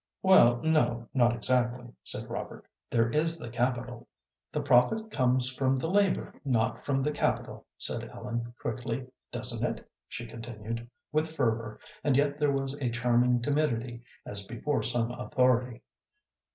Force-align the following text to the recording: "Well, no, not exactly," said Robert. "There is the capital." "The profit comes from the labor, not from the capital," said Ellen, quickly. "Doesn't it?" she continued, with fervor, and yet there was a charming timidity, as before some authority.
"Well, 0.23 0.63
no, 0.63 1.07
not 1.13 1.35
exactly," 1.35 1.93
said 2.01 2.27
Robert. 2.27 2.65
"There 2.89 3.11
is 3.11 3.37
the 3.37 3.51
capital." 3.51 4.07
"The 4.51 4.63
profit 4.63 5.11
comes 5.11 5.53
from 5.53 5.75
the 5.75 5.89
labor, 5.91 6.33
not 6.43 6.83
from 6.83 7.03
the 7.03 7.11
capital," 7.11 7.67
said 7.77 8.09
Ellen, 8.09 8.55
quickly. 8.59 9.05
"Doesn't 9.31 9.63
it?" 9.79 9.87
she 10.07 10.25
continued, 10.25 10.89
with 11.11 11.35
fervor, 11.35 11.79
and 12.03 12.17
yet 12.17 12.39
there 12.39 12.51
was 12.51 12.73
a 12.81 12.89
charming 12.89 13.43
timidity, 13.43 14.01
as 14.25 14.43
before 14.47 14.81
some 14.81 15.11
authority. 15.11 15.83